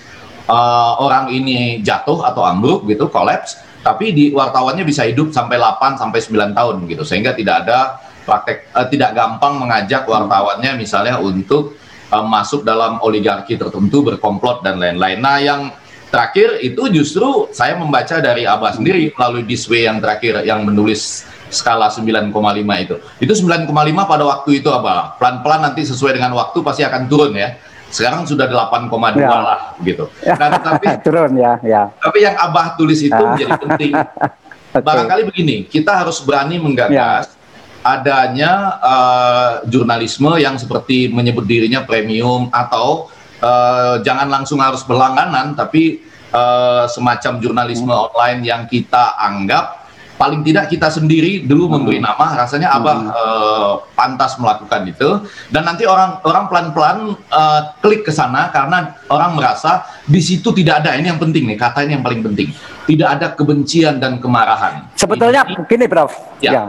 [0.49, 6.01] uh, orang ini jatuh atau ambruk gitu, kolaps tapi di wartawannya bisa hidup sampai 8
[6.01, 11.77] sampai 9 tahun gitu sehingga tidak ada praktek uh, tidak gampang mengajak wartawannya misalnya untuk
[12.09, 15.21] uh, masuk dalam oligarki tertentu berkomplot dan lain-lain.
[15.21, 15.61] Nah, yang
[16.09, 21.21] terakhir itu justru saya membaca dari Abah sendiri melalui Disway yang terakhir yang menulis
[21.53, 22.33] skala 9,5
[22.81, 22.95] itu.
[23.21, 23.69] Itu 9,5
[24.09, 25.13] pada waktu itu Abah.
[25.21, 27.53] Pelan-pelan nanti sesuai dengan waktu pasti akan turun ya
[27.95, 29.31] sekarang sudah 8,2 ya.
[29.31, 30.11] lah gitu.
[30.27, 31.87] Nah, tapi turun ya, ya.
[31.95, 33.31] Tapi yang Abah tulis itu ah.
[33.31, 33.93] menjadi penting.
[34.75, 34.83] okay.
[34.83, 37.39] Barangkali begini, kita harus berani menggagas ya.
[37.87, 38.51] adanya
[38.83, 43.07] uh, jurnalisme yang seperti menyebut dirinya premium atau
[43.39, 46.03] uh, jangan langsung harus berlangganan, tapi
[46.35, 48.03] uh, semacam jurnalisme hmm.
[48.11, 49.84] online yang kita anggap
[50.15, 51.73] paling tidak kita sendiri dulu hmm.
[51.75, 53.11] memberi nama rasanya abah hmm.
[53.11, 55.09] uh, pantas melakukan itu.
[55.51, 56.97] Dan nanti orang orang pelan-pelan
[57.29, 60.95] uh, klik ke sana karena orang merasa di situ tidak ada.
[60.95, 62.49] Ini yang penting nih kata ini yang paling penting.
[62.85, 64.85] Tidak ada kebencian dan kemarahan.
[64.93, 66.13] Sebetulnya ini, gini Prof.
[66.37, 66.63] Ya, ya.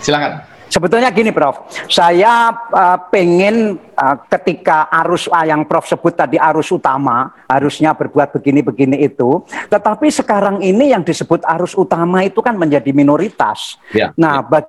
[0.00, 6.38] silakan Sebetulnya gini Prof, saya uh, pengen uh, ketika arus uh, yang Prof sebut tadi
[6.38, 12.54] arus utama harusnya berbuat begini-begini itu, tetapi sekarang ini yang disebut arus utama itu kan
[12.54, 13.82] menjadi minoritas.
[13.90, 14.62] Ya, nah, ya.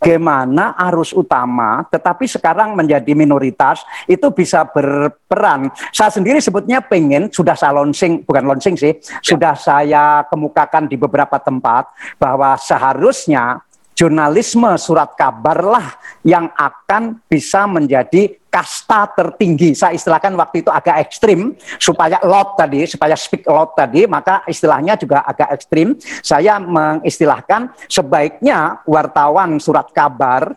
[0.00, 5.68] bagaimana arus utama tetapi sekarang menjadi minoritas itu bisa berperan.
[5.92, 9.20] Saya sendiri sebutnya pengen sudah saya launching bukan launching sih, ya.
[9.20, 13.67] sudah saya kemukakan di beberapa tempat bahwa seharusnya
[13.98, 19.74] jurnalisme surat kabarlah yang akan bisa menjadi kasta tertinggi.
[19.74, 24.94] Saya istilahkan waktu itu agak ekstrim supaya lot tadi, supaya speak lot tadi, maka istilahnya
[24.94, 25.98] juga agak ekstrim.
[26.22, 30.54] Saya mengistilahkan sebaiknya wartawan surat kabar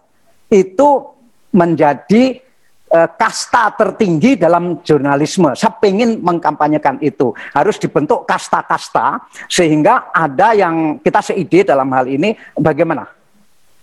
[0.54, 1.10] itu
[1.50, 2.46] menjadi
[2.94, 5.50] uh, kasta tertinggi dalam jurnalisme.
[5.58, 7.34] Saya ingin mengkampanyekan itu.
[7.58, 13.21] Harus dibentuk kasta-kasta sehingga ada yang kita seide dalam hal ini bagaimana?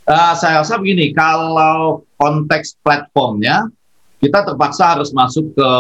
[0.09, 3.69] Uh, saya rasa begini, kalau konteks platformnya,
[4.25, 5.71] kita terpaksa harus masuk ke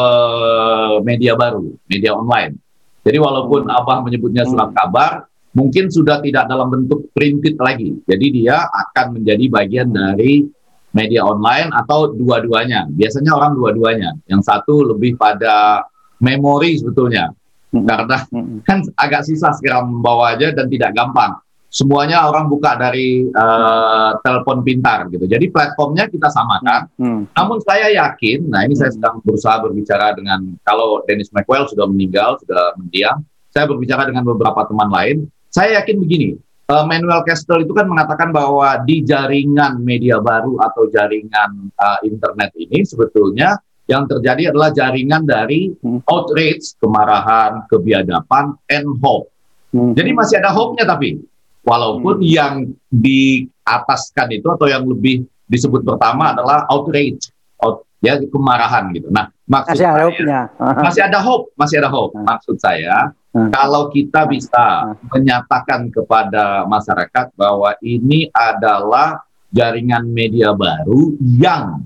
[1.00, 2.60] media baru, media online.
[3.08, 3.72] Jadi walaupun hmm.
[3.72, 4.76] Abah menyebutnya surat hmm.
[4.76, 5.24] kabar,
[5.56, 7.96] mungkin sudah tidak dalam bentuk printed lagi.
[8.04, 10.44] Jadi dia akan menjadi bagian dari
[10.92, 12.84] media online atau dua-duanya.
[12.92, 14.12] Biasanya orang dua-duanya.
[14.28, 15.88] Yang satu lebih pada
[16.20, 17.32] memori sebetulnya.
[17.72, 17.88] Hmm.
[17.88, 18.28] Karena
[18.68, 21.32] kan agak susah sekarang membawa aja dan tidak gampang
[21.68, 25.28] semuanya orang buka dari uh, telepon pintar gitu.
[25.28, 26.88] Jadi platformnya kita samakan.
[26.96, 27.06] Hmm.
[27.06, 27.22] hmm.
[27.36, 28.80] Namun saya yakin, nah ini hmm.
[28.80, 33.20] saya sedang berusaha berbicara dengan kalau Dennis McWell sudah meninggal, sudah mendiam,
[33.52, 35.16] saya berbicara dengan beberapa teman lain.
[35.48, 36.36] Saya yakin begini,
[36.72, 42.52] uh, Manuel Castle itu kan mengatakan bahwa di jaringan media baru atau jaringan uh, internet
[42.56, 46.04] ini sebetulnya yang terjadi adalah jaringan dari hmm.
[46.08, 49.32] outrage, kemarahan, kebiadaban, and hope.
[49.72, 49.96] Hmm.
[49.96, 51.20] Jadi masih ada hope-nya tapi
[51.66, 52.28] Walaupun hmm.
[52.28, 52.54] yang
[52.88, 57.28] di ataskan itu atau yang lebih disebut pertama adalah outrage,
[57.60, 59.08] out, ya kemarahan gitu.
[59.10, 60.40] Nah, maksud masih ada saya,
[60.86, 62.12] masih ada hope, masih ada hope.
[62.14, 62.24] Hmm.
[62.24, 62.96] Maksud saya,
[63.34, 63.50] hmm.
[63.52, 71.84] kalau kita bisa menyatakan kepada masyarakat bahwa ini adalah jaringan media baru yang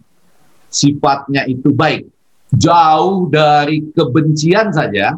[0.73, 2.09] sifatnya itu baik,
[2.53, 5.15] jauh dari kebencian saja,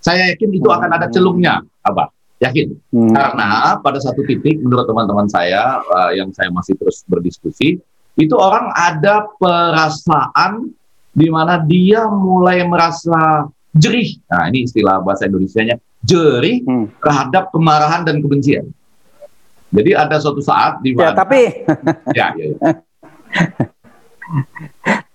[0.00, 2.15] saya yakin itu akan ada celungnya, apa?
[2.40, 2.76] Yakin.
[2.92, 3.12] Hmm.
[3.12, 7.80] Karena pada satu titik menurut teman-teman saya uh, yang saya masih terus berdiskusi,
[8.16, 10.72] itu orang ada perasaan
[11.16, 14.20] di mana dia mulai merasa jerih.
[14.28, 17.00] Nah, ini istilah bahasa Indonesia-nya jerih hmm.
[17.00, 18.68] terhadap kemarahan dan kebencian.
[19.72, 21.40] Jadi ada suatu saat di ya, mana Ya, tapi
[22.18, 22.56] ya, ya, ya.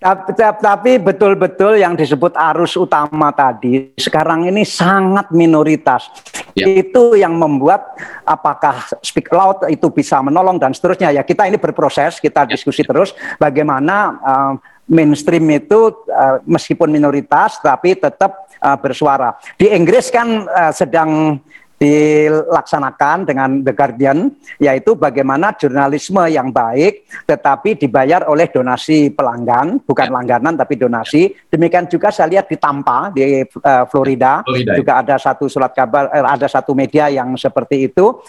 [0.02, 6.08] Tapi, tapi betul-betul yang disebut arus utama tadi sekarang ini sangat minoritas.
[6.52, 6.68] Ya.
[6.68, 7.96] Itu yang membuat
[8.28, 11.12] apakah speak loud itu bisa menolong dan seterusnya.
[11.12, 12.56] Ya kita ini berproses, kita ya.
[12.56, 14.52] diskusi terus bagaimana uh,
[14.90, 19.38] mainstream itu uh, meskipun minoritas tapi tetap uh, bersuara.
[19.56, 21.40] Di Inggris kan uh, sedang
[21.82, 24.30] dilaksanakan dengan The Guardian,
[24.62, 30.14] yaitu bagaimana jurnalisme yang baik tetapi dibayar oleh donasi pelanggan, bukan ya.
[30.14, 31.34] langganan tapi donasi.
[31.50, 36.06] Demikian juga saya lihat di Tampa di uh, Florida, Florida juga ada satu surat kabar,
[36.14, 38.22] uh, ada satu media yang seperti itu.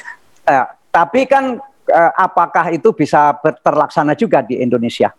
[0.50, 1.62] Uh, tapi kan
[1.94, 5.14] uh, apakah itu bisa terlaksana juga di Indonesia?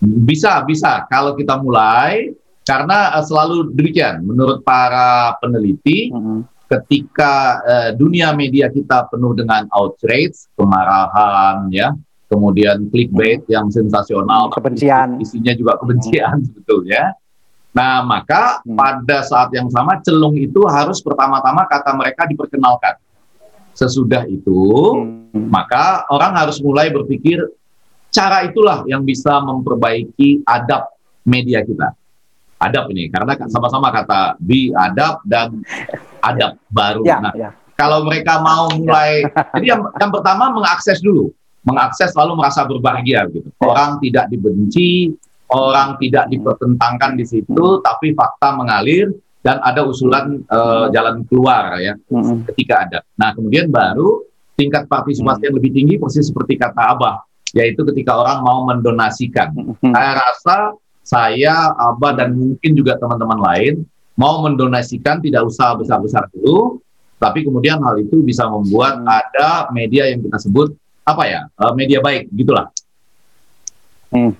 [0.00, 1.04] Bisa, bisa.
[1.12, 2.32] Kalau kita mulai,
[2.64, 4.24] karena uh, selalu demikian.
[4.24, 11.90] Menurut para peneliti, mm -hmm ketika uh, dunia media kita penuh dengan outrage, kemarahan, ya,
[12.30, 13.50] kemudian clickbait hmm.
[13.50, 16.46] yang sensasional, kebencian, isinya juga kebencian hmm.
[16.48, 17.18] sebetulnya.
[17.74, 18.78] Nah, maka hmm.
[18.78, 23.02] pada saat yang sama celung itu harus pertama-tama kata mereka diperkenalkan.
[23.74, 24.62] Sesudah itu,
[24.94, 25.50] hmm.
[25.50, 27.42] maka orang harus mulai berpikir
[28.14, 30.86] cara itulah yang bisa memperbaiki adab
[31.26, 31.94] media kita
[32.60, 35.64] adab ini karena sama-sama kata bi adab dan
[36.20, 37.02] adab baru.
[37.02, 37.50] Ya, nah, ya.
[37.76, 39.24] kalau mereka mau mulai,
[39.56, 41.32] jadi yang, yang pertama mengakses dulu,
[41.64, 43.48] mengakses lalu merasa berbahagia gitu.
[43.48, 43.64] Ya.
[43.66, 45.12] Orang tidak dibenci,
[45.50, 51.96] orang tidak dipertentangkan di situ, tapi fakta mengalir dan ada usulan uh, jalan keluar ya
[51.96, 52.44] hmm.
[52.52, 52.98] ketika ada.
[53.16, 57.24] Nah kemudian baru tingkat partisipasi yang lebih tinggi persis seperti kata Abah,
[57.56, 59.56] yaitu ketika orang mau mendonasikan.
[59.80, 60.56] Saya rasa
[61.00, 63.74] saya, Abah, dan mungkin juga teman-teman lain
[64.20, 66.76] mau mendonasikan tidak usah besar-besar dulu,
[67.16, 69.08] tapi kemudian hal itu bisa membuat hmm.
[69.08, 70.76] ada media yang kita sebut
[71.08, 72.68] apa ya eh, media baik gitulah.
[74.12, 74.36] Hmm.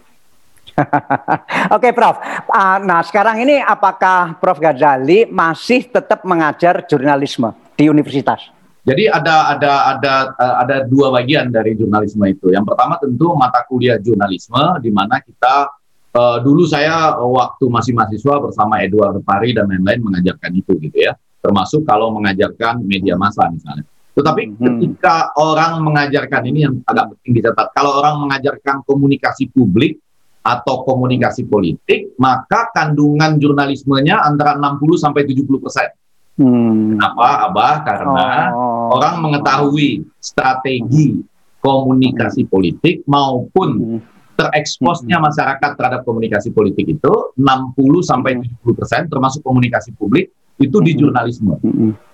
[1.77, 2.17] Oke, okay, Prof.
[2.49, 8.41] Uh, nah, sekarang ini apakah Prof Ghazali masih tetap mengajar jurnalisme di universitas?
[8.81, 12.49] Jadi ada ada ada uh, ada dua bagian dari jurnalisme itu.
[12.49, 15.69] Yang pertama tentu mata kuliah jurnalisme di mana kita
[16.11, 21.07] Uh, dulu saya uh, waktu masih mahasiswa bersama Edward Pari dan lain-lain mengajarkan itu gitu
[21.07, 23.87] ya, termasuk kalau mengajarkan media massa misalnya.
[24.19, 24.59] Tetapi hmm.
[24.59, 30.03] ketika orang mengajarkan ini yang agak penting dicatat, kalau orang mengajarkan komunikasi publik
[30.43, 35.95] atau komunikasi politik, maka kandungan jurnalismenya antara 60 sampai 70 persen.
[36.43, 36.99] Hmm.
[36.99, 37.75] Kenapa, Abah?
[37.87, 38.99] Karena oh.
[38.99, 41.23] orang mengetahui strategi
[41.63, 49.45] komunikasi politik maupun hmm tereksposnya masyarakat terhadap komunikasi politik itu 60 sampai 70 persen termasuk
[49.45, 51.61] komunikasi publik itu di jurnalisme.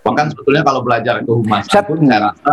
[0.02, 2.52] Bahkan sebetulnya kalau belajar kehumasan pun saya rasa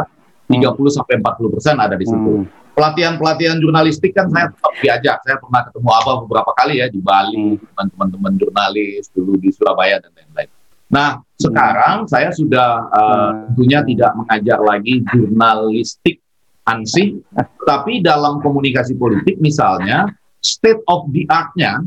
[0.49, 2.45] 30 sampai 40 persen ada di situ.
[2.73, 5.17] Pelatihan-pelatihan jurnalistik kan saya tetap diajak.
[5.21, 10.01] Saya pernah ketemu Abah beberapa kali ya di Bali, dengan teman-teman jurnalis dulu di Surabaya
[10.01, 10.49] dan lain-lain.
[10.89, 16.22] Nah, sekarang saya sudah uh, tentunya tidak mengajar lagi jurnalistik
[16.63, 17.19] ansih,
[17.67, 20.08] tapi dalam komunikasi politik misalnya
[20.39, 21.84] state of the art-nya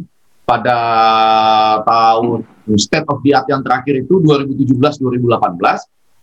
[0.47, 0.79] pada
[1.83, 2.47] tahun
[2.79, 5.59] state of the art yang terakhir itu 2017-2018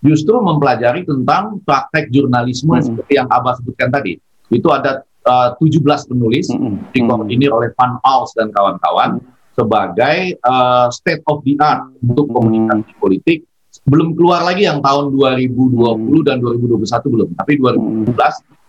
[0.04, 2.84] justru mempelajari tentang praktek jurnalisme hmm.
[2.84, 4.20] seperti yang Abah sebutkan tadi.
[4.52, 6.92] Itu ada uh, 17 penulis hmm.
[6.92, 9.24] dikoordinir oleh Van Als dan kawan-kawan hmm.
[9.56, 13.48] sebagai uh, state of the art untuk komunikasi politik
[13.84, 16.24] belum keluar lagi yang tahun 2020 hmm.
[16.24, 18.16] dan 2021 belum, tapi 2017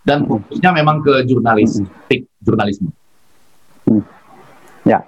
[0.04, 0.28] dan hmm.
[0.28, 2.90] fokusnya memang ke jurnalistik, jurnalisme.
[3.86, 4.02] Hmm.
[4.84, 5.06] Ya,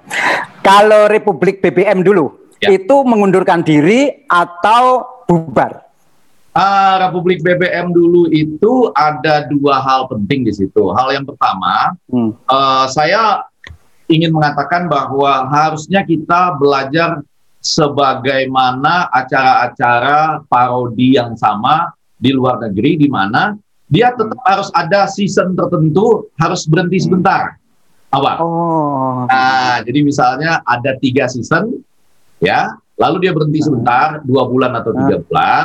[0.65, 2.73] kalau Republik BBM dulu ya.
[2.73, 5.85] itu mengundurkan diri atau bubar?
[6.57, 10.89] Uh, Republik BBM dulu itu ada dua hal penting di situ.
[10.97, 12.33] Hal yang pertama, hmm.
[12.49, 13.45] uh, saya
[14.09, 17.21] ingin mengatakan bahwa harusnya kita belajar
[17.67, 23.59] sebagaimana acara-acara parodi yang sama di luar negeri di mana
[23.91, 27.59] dia tetap harus ada season tertentu harus berhenti sebentar
[28.15, 28.37] awal.
[28.41, 29.19] Oh.
[29.27, 31.83] Nah, jadi misalnya ada tiga season,
[32.39, 35.65] ya, lalu dia berhenti sebentar dua bulan atau tiga bulan,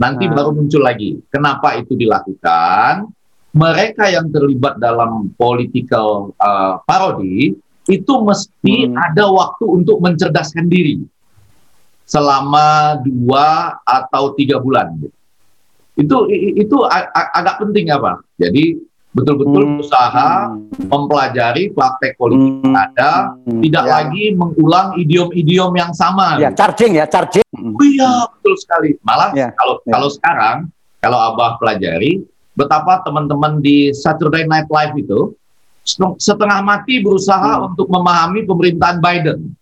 [0.00, 1.20] nanti baru muncul lagi.
[1.28, 3.10] Kenapa itu dilakukan?
[3.50, 7.58] Mereka yang terlibat dalam political uh, parody
[7.90, 8.94] itu mesti hmm.
[8.94, 11.02] ada waktu untuk mencerdaskan diri
[12.10, 14.90] selama dua atau tiga bulan.
[16.00, 16.76] itu itu
[17.12, 18.24] agak penting apa?
[18.40, 19.82] Jadi betul-betul hmm.
[19.82, 20.54] usaha
[20.86, 22.74] mempelajari praktek politik hmm.
[22.74, 23.90] ada, tidak ya.
[23.90, 26.38] lagi mengulang idiom-idiom yang sama.
[26.38, 27.46] Ya, charging ya, charging.
[27.54, 28.96] Oh iya, betul sekali.
[29.02, 29.50] Malah ya.
[29.54, 29.92] kalau ya.
[29.92, 30.56] kalau sekarang
[31.02, 32.22] kalau Abah pelajari
[32.54, 35.34] betapa teman-teman di Saturday Night Live itu
[36.18, 37.68] setengah mati berusaha hmm.
[37.74, 39.54] untuk memahami pemerintahan Biden.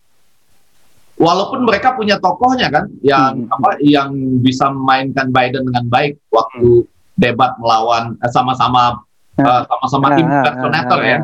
[1.19, 3.55] Walaupun mereka punya tokohnya kan yang hmm.
[3.59, 6.89] apa yang bisa memainkan Biden dengan baik waktu hmm.
[7.19, 9.03] debat melawan eh, sama-sama
[9.43, 11.19] uh, sama-sama tim senator ya.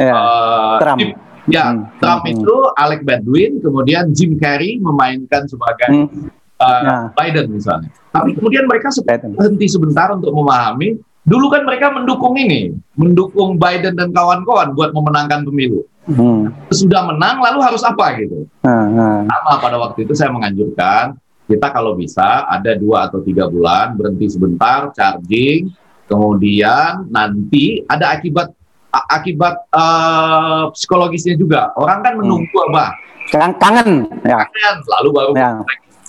[0.00, 0.98] Uh, Trump.
[1.00, 1.10] Tim,
[1.48, 2.00] ya, hmm.
[2.00, 2.32] Trump hmm.
[2.36, 6.28] itu Alec Baldwin, kemudian Jim Carrey memainkan sebagai hmm.
[6.60, 7.88] uh, Biden misalnya.
[8.12, 11.00] Tapi kemudian mereka berhenti sebentar untuk memahami.
[11.20, 15.84] Dulu kan mereka mendukung ini, mendukung Biden dan kawan-kawan buat memenangkan pemilu.
[16.08, 16.52] Hmm.
[16.72, 18.48] Sudah menang, lalu harus apa gitu?
[18.64, 19.28] Hmm.
[19.28, 21.18] Sama pada waktu itu saya menganjurkan
[21.50, 25.70] kita kalau bisa ada dua atau tiga bulan berhenti sebentar, charging,
[26.10, 28.50] Kemudian nanti ada akibat
[28.90, 31.70] akibat uh, psikologisnya juga.
[31.78, 32.68] Orang kan menunggu hmm.
[32.74, 32.84] apa?
[33.30, 33.88] Kangen, kangen,
[34.26, 34.42] ya.
[34.42, 35.30] kangen, lalu baru.
[35.38, 35.50] Ya.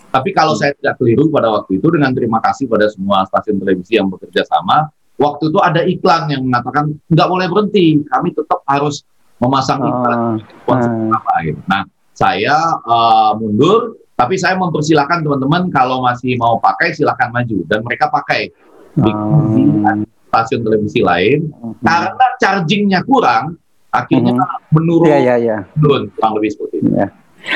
[0.09, 3.93] Tapi kalau saya tidak keliru pada waktu itu, dengan terima kasih pada semua stasiun televisi
[3.93, 4.89] yang bekerja sama,
[5.21, 9.05] waktu itu ada iklan yang mengatakan nggak boleh berhenti, kami tetap harus
[9.41, 11.09] memasang iklan uh, uh.
[11.17, 11.59] apa gitu.
[11.65, 11.81] Nah,
[12.13, 18.13] saya uh, mundur, tapi saya mempersilahkan teman-teman kalau masih mau pakai silahkan maju dan mereka
[18.13, 18.53] pakai
[18.93, 23.57] di uh, stasiun televisi lain uh, karena chargingnya kurang
[23.89, 25.57] akhirnya uh, menurun ya, ya, ya.
[25.73, 26.91] menurun kurang lebih seperti itu.
[26.93, 27.07] Ya.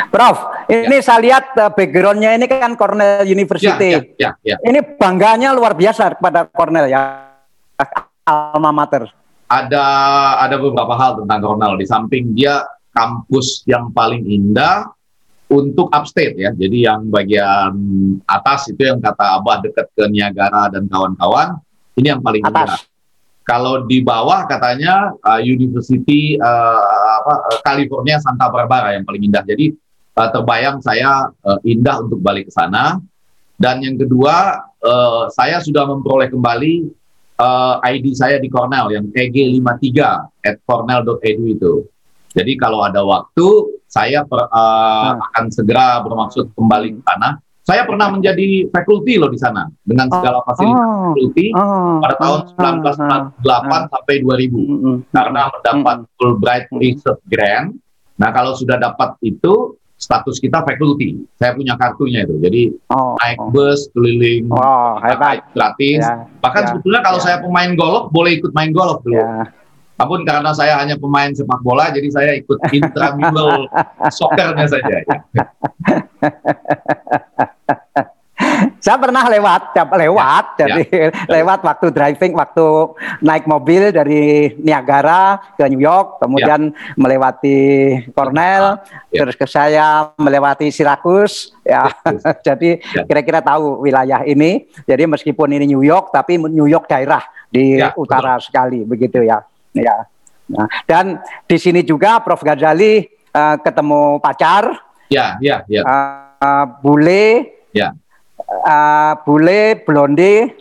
[0.09, 1.05] Prof, ini ya.
[1.05, 3.93] saya lihat uh, backgroundnya ini kan Cornell University.
[3.93, 4.57] Ya, ya, ya, ya.
[4.65, 7.29] Ini bangganya luar biasa kepada Cornell ya,
[8.25, 9.05] alma mater.
[9.45, 9.85] Ada
[10.41, 11.77] ada beberapa hal tentang Cornell.
[11.77, 14.89] Di samping dia kampus yang paling indah,
[15.49, 16.51] untuk upstate ya.
[16.53, 17.73] Jadi yang bagian
[18.25, 21.61] atas itu yang kata Abah dekat ke Niagara dan kawan-kawan,
[21.97, 22.79] ini yang paling indah.
[23.45, 26.81] Kalau di bawah katanya uh, University uh,
[27.21, 29.45] apa, uh, California Santa Barbara yang paling indah.
[29.45, 29.69] Jadi
[30.17, 32.97] uh, terbayang saya uh, indah untuk balik ke sana.
[33.55, 36.89] Dan yang kedua, uh, saya sudah memperoleh kembali
[37.39, 39.89] uh, ID saya di Cornell yang EG53
[40.43, 41.73] at cornell.edu itu.
[42.35, 45.23] Jadi kalau ada waktu, saya per, uh, hmm.
[45.31, 47.39] akan segera bermaksud kembali ke sana.
[47.65, 51.17] Saya pernah menjadi fakulti loh di sana dengan segala fasilitas oh.
[51.17, 51.97] fakulti oh.
[51.97, 52.39] pada tahun
[53.41, 53.83] 1998 oh.
[53.89, 54.97] sampai 2000 mm.
[55.09, 56.09] karena mendapat mm.
[56.13, 57.73] Fulbright Research Grant.
[58.21, 61.23] Nah kalau sudah dapat itu status kita fakulti.
[61.39, 62.35] Saya punya kartunya itu.
[62.39, 63.49] Jadi oh, naik oh.
[63.51, 64.99] bus keliling oh,
[65.55, 66.03] gratis.
[66.03, 67.23] Ya, Bahkan ya, sebetulnya kalau ya.
[67.23, 69.17] saya pemain golf boleh ikut main golf dulu.
[69.17, 69.49] Ya.
[69.95, 73.71] Namun karena saya hanya pemain sepak bola, jadi saya ikut intramural
[74.19, 74.95] soccernya saja.
[75.07, 75.19] Ya.
[78.85, 81.09] saya pernah lewat, lewat, ya, jadi ya,
[81.41, 82.93] lewat waktu driving, waktu
[83.25, 86.93] naik mobil dari Niagara ke New York, kemudian ya.
[86.93, 87.57] melewati
[88.13, 89.25] Cornell, ya.
[89.25, 91.89] terus ke saya melewati Syracuse, ya.
[91.89, 92.29] ya.
[92.53, 93.09] jadi ya.
[93.09, 94.69] kira-kira tahu wilayah ini.
[94.85, 98.45] Jadi meskipun ini New York, tapi New York daerah di ya, utara betul.
[98.45, 99.41] sekali, begitu ya.
[99.73, 100.05] Ya.
[100.45, 103.01] Nah, dan di sini juga Prof Ghazali
[103.33, 104.77] uh, ketemu pacar.
[105.09, 105.81] Ya, ya, ya.
[105.81, 107.49] Uh, bule.
[107.73, 107.97] Ya.
[108.45, 110.53] Uh, bule, blonde,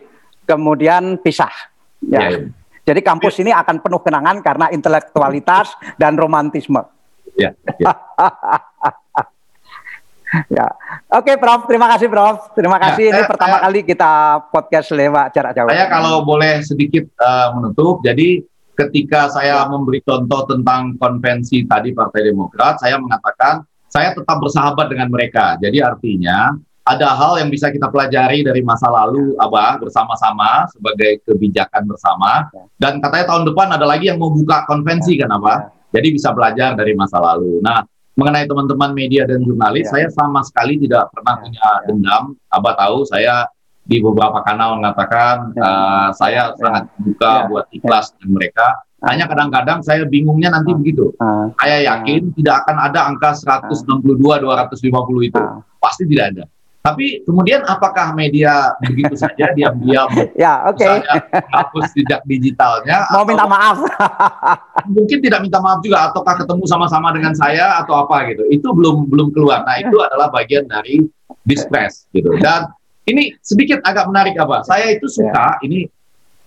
[0.48, 1.52] kemudian pisah.
[2.00, 2.32] Ya.
[2.32, 2.48] ya.
[2.84, 6.84] Jadi kampus ini akan penuh kenangan karena intelektualitas dan romantisme.
[7.36, 7.56] Ya.
[7.80, 7.92] ya.
[10.56, 10.66] ya.
[11.16, 11.64] Oke, Prof.
[11.64, 12.52] Terima kasih, Prof.
[12.52, 13.04] Terima ya, kasih.
[13.08, 14.12] Ya, ini saya, pertama saya, kali kita
[14.52, 15.68] podcast lewat jarak jauh.
[15.72, 18.44] Saya kalau boleh sedikit uh, menutup, jadi
[18.74, 25.08] ketika saya memberi contoh tentang konvensi tadi Partai Demokrat, saya mengatakan saya tetap bersahabat dengan
[25.08, 25.54] mereka.
[25.62, 26.52] Jadi artinya
[26.84, 32.52] ada hal yang bisa kita pelajari dari masa lalu, Abah, bersama-sama sebagai kebijakan bersama.
[32.76, 35.72] Dan katanya tahun depan ada lagi yang mau buka konvensi kan, Abah?
[35.96, 37.64] Jadi bisa belajar dari masa lalu.
[37.64, 37.80] Nah,
[38.20, 39.92] mengenai teman-teman media dan jurnalis, ya.
[39.96, 42.22] saya sama sekali tidak pernah punya dendam.
[42.52, 43.48] Abah tahu saya
[43.84, 46.56] di beberapa kanal mengatakan uh, saya ya.
[46.56, 47.46] sangat buka ya.
[47.48, 48.14] buat ikhlas ya.
[48.20, 48.66] dengan mereka.
[49.04, 51.12] Hanya kadang-kadang saya bingungnya nanti uh, begitu.
[51.16, 55.40] Uh, saya yakin uh, tidak akan ada angka 162 250 itu.
[55.40, 56.44] Uh, Pasti tidak ada.
[56.84, 60.04] Tapi kemudian apakah media begitu saja diam-diam
[60.36, 60.76] ya, oke.
[60.76, 61.00] Okay.
[61.48, 63.80] hapus jejak digitalnya mau atau, minta maaf.
[64.92, 68.44] mungkin tidak minta maaf juga ataukah ketemu sama-sama dengan saya atau apa gitu.
[68.52, 69.64] Itu belum belum keluar.
[69.64, 71.00] Nah, itu adalah bagian dari
[71.48, 72.36] distress gitu.
[72.36, 72.68] Dan
[73.08, 74.60] ini sedikit agak menarik apa?
[74.68, 75.64] Saya itu suka ya.
[75.64, 75.88] ini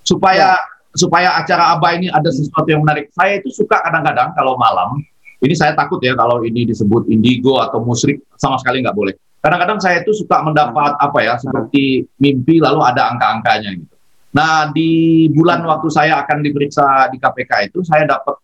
[0.05, 0.93] supaya ya.
[0.93, 3.09] supaya acara Abah ini ada sesuatu yang menarik.
[3.09, 5.01] Saya itu suka kadang-kadang kalau malam
[5.41, 9.17] ini saya takut ya kalau ini disebut indigo atau musrik sama sekali nggak boleh.
[9.41, 13.95] Kadang-kadang saya itu suka mendapat apa ya seperti mimpi lalu ada angka-angkanya gitu.
[14.33, 18.35] Nah di bulan waktu saya akan diperiksa di KPK itu saya dapat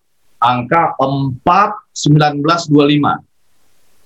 [0.43, 3.23] angka 41925.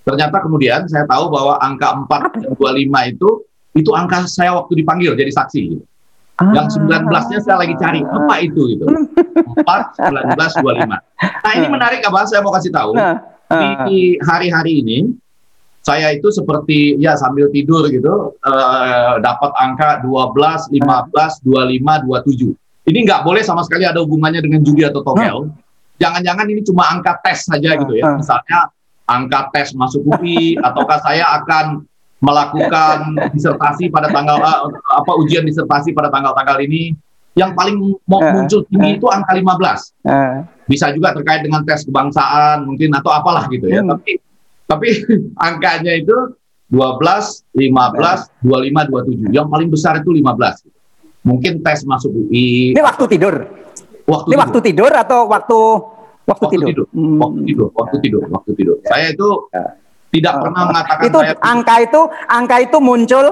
[0.08, 3.44] Ternyata kemudian saya tahu bahwa angka 425 itu
[3.76, 5.62] itu angka saya waktu dipanggil jadi saksi.
[5.76, 5.86] Gitu.
[6.38, 6.54] Ah.
[6.54, 8.86] Yang 19-nya saya lagi cari apa itu gitu.
[8.86, 10.86] 4 19 25.
[10.86, 11.02] Nah,
[11.58, 12.94] ini menarik apa saya mau kasih tahu.
[12.94, 13.18] Nah,
[13.90, 15.18] di hari-hari ini
[15.88, 22.92] saya itu seperti ya sambil tidur gitu uh, dapat angka 12, 15, 25, 27.
[22.92, 25.48] Ini nggak boleh sama sekali ada hubungannya dengan judi atau togel.
[25.96, 28.20] Jangan-jangan ini cuma angka tes saja gitu ya.
[28.20, 28.68] Misalnya
[29.08, 31.88] angka tes masuk UI ataukah saya akan
[32.20, 34.44] melakukan disertasi pada tanggal
[34.76, 37.00] apa ujian disertasi pada tanggal-tanggal ini
[37.38, 40.04] yang paling mau muncul tinggi itu angka 15.
[40.04, 43.80] Uh, Bisa juga terkait dengan tes kebangsaan mungkin atau apalah gitu ya.
[43.80, 43.96] Hmm.
[43.96, 44.27] Tapi
[44.68, 44.88] tapi
[45.48, 46.38] angkanya itu
[46.68, 49.32] 12, 15, 25, 27.
[49.32, 50.68] Yang paling besar itu 15.
[51.24, 52.76] Mungkin tes masuk UI.
[52.76, 53.36] Ini waktu tidur.
[54.08, 54.44] Waktu Ini tidur.
[54.44, 55.60] waktu tidur atau waktu
[56.28, 56.68] waktu, waktu tidur?
[56.68, 56.86] tidur.
[56.92, 57.18] Hmm.
[57.20, 58.76] Waktu tidur, waktu tidur, waktu tidur.
[58.84, 59.30] Saya itu
[60.12, 63.26] tidak uh, pernah mengatakan itu saya angka itu angka itu muncul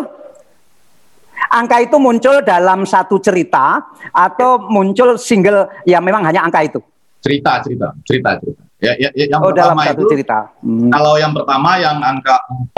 [1.52, 3.80] angka itu muncul dalam satu cerita
[4.12, 6.80] atau muncul single ya memang hanya angka itu
[7.24, 10.90] cerita cerita cerita cerita ya, ya, ya yang oh, pertama dalam satu itu cerita hmm.
[10.94, 12.36] kalau yang pertama yang angka
[12.72, 12.78] 4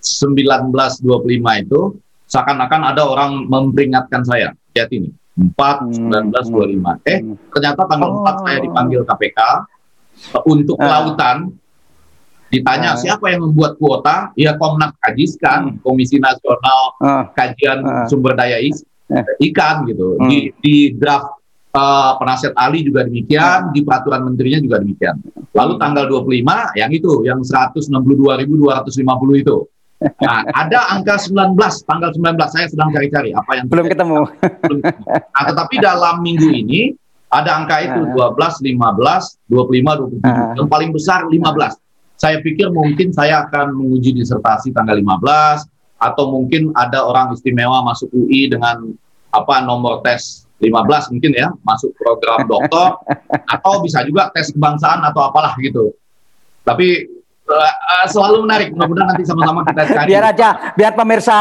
[0.00, 1.80] 1925 itu
[2.26, 7.34] seakan-akan ada orang memperingatkan saya lihat ini 4 1925 eh hmm.
[7.52, 8.24] ternyata tanggal oh.
[8.24, 9.40] 4 saya dipanggil KPK
[10.48, 11.52] untuk kelautan
[12.46, 14.30] Ditanya uh, siapa yang membuat kuota?
[14.38, 15.78] Ya Komnas Kajiskan, hmm.
[15.82, 20.14] Komisi Nasional uh, Kajian uh, Sumber Daya is, uh, Ikan gitu.
[20.16, 21.42] Uh, di, di draft
[21.76, 25.20] uh, penasihat ahli juga demikian, di peraturan menterinya juga demikian.
[25.52, 29.58] Lalu tanggal 25 yang itu, yang 162.250 itu.
[29.96, 31.56] Nah, ada angka 19,
[31.88, 34.28] tanggal 19 saya sedang cari-cari apa yang belum ketemu.
[34.68, 34.80] belum.
[35.08, 36.92] Nah, tetapi dalam minggu ini
[37.32, 40.24] ada angka itu 12, 15, 25, 27.
[40.24, 41.40] Uh, yang paling besar 15
[42.16, 45.68] saya pikir mungkin saya akan menguji disertasi tanggal 15
[46.00, 48.92] atau mungkin ada orang istimewa masuk UI dengan
[49.32, 53.00] apa nomor tes 15 mungkin ya masuk program doktor
[53.54, 55.92] atau bisa juga tes kebangsaan atau apalah gitu.
[56.64, 58.68] Tapi uh, selalu menarik.
[58.74, 60.08] Mudah-mudahan nanti sama-sama kita cari.
[60.10, 61.38] Biar aja, biar pemirsa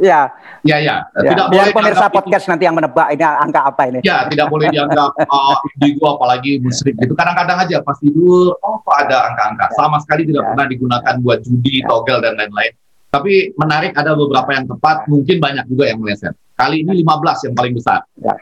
[0.00, 0.20] ya.
[0.62, 0.96] Ya ya.
[1.18, 2.50] ya tidak biar boleh pemirsa podcast itu.
[2.54, 3.98] nanti yang menebak ini angka apa ini.
[4.06, 7.12] Ya, tidak boleh dianggap uh, indigo apalagi musrik gitu.
[7.18, 9.66] Kadang-kadang aja pas tidur, oh kok ada angka-angka.
[9.66, 9.74] Ya.
[9.74, 10.48] Sama sekali tidak ya.
[10.54, 11.86] pernah digunakan buat judi, ya.
[11.90, 12.72] togel dan lain-lain.
[13.12, 16.32] Tapi menarik ada beberapa yang tepat, mungkin banyak juga yang meleset.
[16.62, 18.06] Kali ini 15 yang paling besar.
[18.22, 18.38] Ya.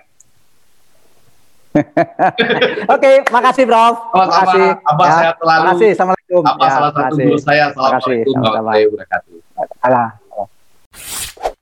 [1.81, 4.11] Oke, okay, makasih Bro.
[4.13, 4.29] Sama-sama.
[4.29, 4.67] Makasih.
[4.85, 5.15] Abah ya.
[5.17, 5.63] sehat selalu.
[5.65, 5.91] Makasih.
[5.97, 6.43] Assalamualaikum.
[6.45, 7.63] Apa ya, salah satu guru saya.
[7.73, 8.21] Assalamualaikum kasih.
[8.29, 8.51] Terima
[9.89, 11.60] kasih.